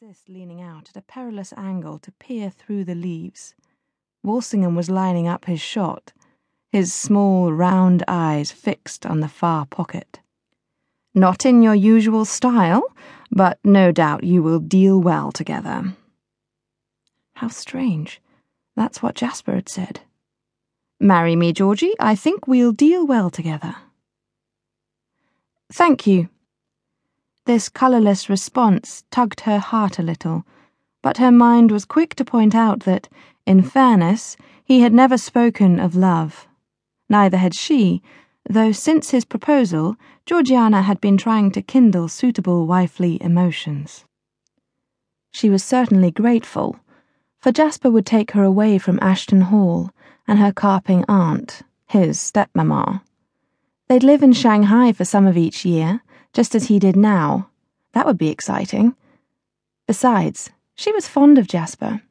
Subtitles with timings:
[0.00, 3.54] resist leaning out at a perilous angle to peer through the leaves.
[4.22, 6.14] Walsingham was lining up his shot,
[6.70, 10.20] his small, round eyes fixed on the far pocket.
[11.14, 12.84] Not in your usual style,
[13.30, 15.94] but no doubt you will deal well together.
[17.34, 18.22] How strange.
[18.74, 20.00] That's what Jasper had said.
[21.00, 21.94] Marry me, Georgie.
[22.00, 23.76] I think we'll deal well together.
[25.70, 26.30] Thank you,
[27.44, 30.44] this colourless response tugged her heart a little,
[31.02, 33.08] but her mind was quick to point out that,
[33.46, 36.46] in fairness, he had never spoken of love.
[37.08, 38.00] Neither had she,
[38.48, 44.04] though since his proposal, Georgiana had been trying to kindle suitable wifely emotions.
[45.32, 46.76] She was certainly grateful,
[47.40, 49.90] for Jasper would take her away from Ashton Hall
[50.28, 53.02] and her carping aunt, his stepmamma.
[53.88, 57.48] They'd live in Shanghai for some of each year just as he did now.
[57.92, 58.94] That would be exciting.
[59.86, 62.02] Besides, she was fond of Jasper.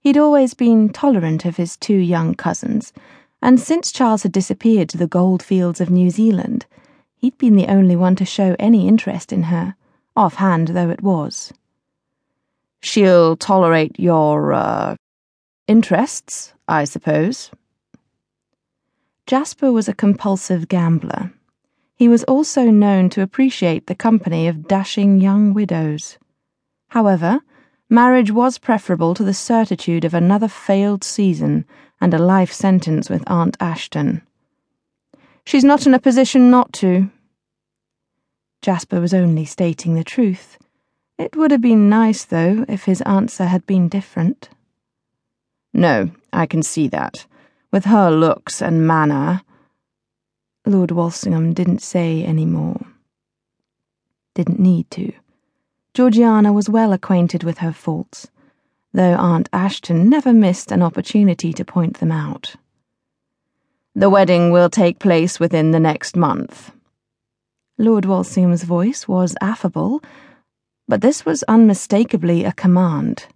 [0.00, 2.92] He'd always been tolerant of his two young cousins,
[3.40, 6.66] and since Charles had disappeared to the gold fields of New Zealand,
[7.16, 9.76] he'd been the only one to show any interest in her,
[10.16, 11.52] offhand though it was.
[12.82, 14.96] She'll tolerate your, uh,
[15.68, 17.50] interests, I suppose.
[19.26, 21.32] Jasper was a compulsive gambler
[22.02, 26.18] he was also known to appreciate the company of dashing young widows.
[26.88, 27.38] However,
[27.88, 31.64] marriage was preferable to the certitude of another failed season
[32.00, 34.20] and a life sentence with Aunt Ashton.
[35.46, 37.08] She's not in a position not to.
[38.62, 40.58] Jasper was only stating the truth.
[41.18, 44.48] It would have been nice, though, if his answer had been different.
[45.72, 47.26] No, I can see that.
[47.70, 49.42] With her looks and manner,
[50.64, 52.80] Lord Walsingham didn't say any more.
[54.34, 55.12] Didn't need to.
[55.92, 58.28] Georgiana was well acquainted with her faults,
[58.92, 62.54] though Aunt Ashton never missed an opportunity to point them out.
[63.94, 66.72] The wedding will take place within the next month.
[67.76, 70.02] Lord Walsingham's voice was affable,
[70.86, 73.26] but this was unmistakably a command.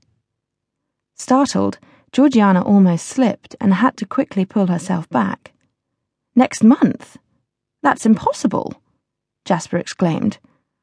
[1.15, 1.79] Startled,
[2.13, 5.53] Georgiana almost slipped and had to quickly pull herself back.
[6.35, 7.17] Next month?
[7.87, 8.75] That's impossible,
[9.45, 10.39] Jasper exclaimed.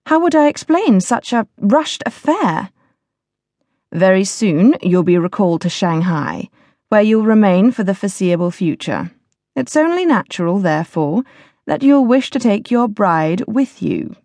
[0.06, 2.70] How would I explain such a rushed affair?
[3.92, 6.48] Very soon you'll be recalled to Shanghai,
[6.88, 9.12] where you'll remain for the foreseeable future.
[9.54, 11.24] It's only natural, therefore,
[11.66, 14.16] that you'll wish to take your bride with you.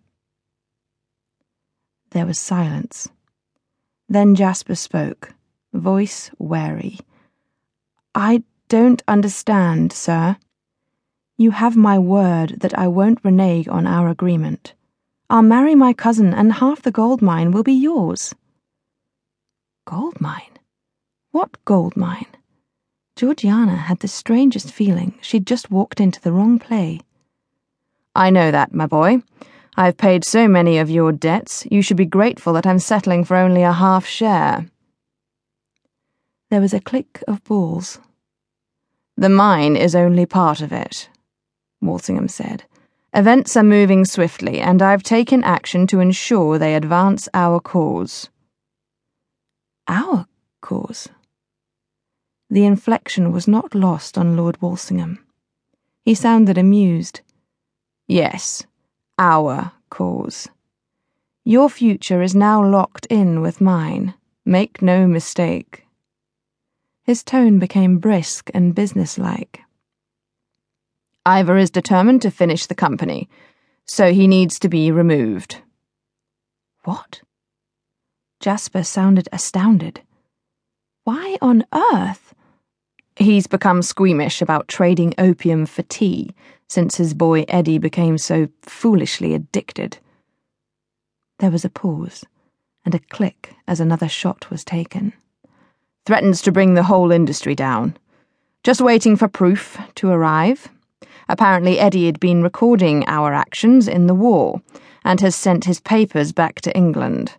[2.11, 3.09] There was silence.
[4.07, 5.33] Then Jasper spoke,
[5.73, 6.97] voice wary.
[8.15, 10.37] I don't understand, sir.
[11.39, 14.73] You have my word that I won't renege on our agreement.
[15.29, 18.35] I'll marry my cousin, and half the gold mine will be yours.
[19.85, 20.59] Gold mine?
[21.31, 22.25] What gold mine?
[23.15, 26.99] Georgiana had the strangest feeling she'd just walked into the wrong play.
[28.13, 29.23] I know that, my boy.
[29.77, 33.37] I've paid so many of your debts, you should be grateful that I'm settling for
[33.37, 34.65] only a half share.
[36.49, 37.97] There was a click of balls.
[39.15, 41.07] The mine is only part of it.
[41.81, 42.63] Walsingham said.
[43.13, 48.29] Events are moving swiftly, and I've taken action to ensure they advance our cause.
[49.87, 50.27] Our
[50.61, 51.09] cause?
[52.49, 55.19] The inflection was not lost on Lord Walsingham.
[56.03, 57.21] He sounded amused.
[58.07, 58.63] Yes,
[59.17, 60.47] our cause.
[61.43, 64.13] Your future is now locked in with mine.
[64.45, 65.85] Make no mistake.
[67.03, 69.61] His tone became brisk and businesslike.
[71.29, 73.29] Ivor is determined to finish the company,
[73.85, 75.61] so he needs to be removed.
[76.85, 77.21] What?
[78.39, 80.01] Jasper sounded astounded.
[81.03, 82.33] Why on earth?
[83.15, 86.31] He's become squeamish about trading opium for tea
[86.67, 89.99] since his boy Eddie became so foolishly addicted.
[91.37, 92.25] There was a pause
[92.83, 95.13] and a click as another shot was taken.
[96.07, 97.97] Threatens to bring the whole industry down.
[98.63, 100.69] Just waiting for proof to arrive.
[101.29, 104.61] Apparently, Eddie had been recording our actions in the war
[105.05, 107.35] and has sent his papers back to England.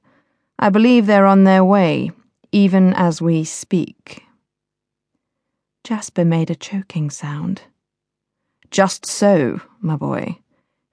[0.59, 2.13] I believe they're on their way,
[2.53, 4.25] even as we speak.
[5.83, 7.63] Jasper made a choking sound.
[8.71, 10.39] Just so, my boy.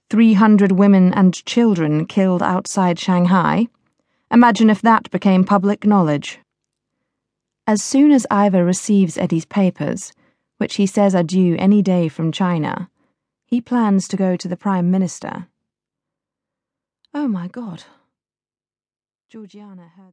[0.10, 3.68] Three hundred women and children killed outside Shanghai.
[4.32, 6.40] Imagine if that became public knowledge.
[7.68, 10.14] As soon as Ivor receives Eddie's papers,
[10.58, 12.90] which he says are due any day from China.
[13.46, 15.48] He plans to go to the Prime Minister.
[17.14, 17.84] Oh my God.
[19.30, 20.06] Georgiana heard.